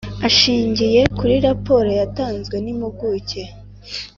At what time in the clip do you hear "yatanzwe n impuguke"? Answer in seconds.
1.99-3.41